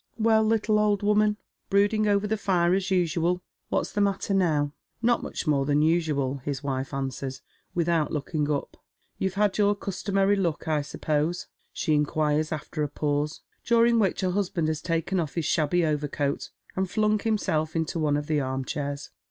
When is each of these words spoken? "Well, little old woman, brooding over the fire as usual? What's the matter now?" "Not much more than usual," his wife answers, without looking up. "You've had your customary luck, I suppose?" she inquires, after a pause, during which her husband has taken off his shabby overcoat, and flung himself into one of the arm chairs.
"Well, 0.17 0.43
little 0.43 0.79
old 0.79 1.03
woman, 1.03 1.37
brooding 1.69 2.07
over 2.07 2.25
the 2.25 2.35
fire 2.35 2.73
as 2.73 2.89
usual? 2.89 3.43
What's 3.69 3.91
the 3.91 4.01
matter 4.01 4.33
now?" 4.33 4.73
"Not 5.03 5.21
much 5.21 5.45
more 5.45 5.63
than 5.63 5.83
usual," 5.83 6.37
his 6.37 6.63
wife 6.63 6.91
answers, 6.91 7.43
without 7.75 8.11
looking 8.11 8.49
up. 8.49 8.77
"You've 9.19 9.35
had 9.35 9.59
your 9.59 9.75
customary 9.75 10.35
luck, 10.35 10.67
I 10.67 10.81
suppose?" 10.81 11.45
she 11.71 11.93
inquires, 11.93 12.51
after 12.51 12.81
a 12.81 12.87
pause, 12.89 13.41
during 13.63 13.99
which 13.99 14.21
her 14.21 14.31
husband 14.31 14.69
has 14.69 14.81
taken 14.81 15.19
off 15.19 15.35
his 15.35 15.45
shabby 15.45 15.85
overcoat, 15.85 16.49
and 16.75 16.89
flung 16.89 17.19
himself 17.19 17.75
into 17.75 17.99
one 17.99 18.17
of 18.17 18.25
the 18.25 18.39
arm 18.39 18.65
chairs. 18.65 19.11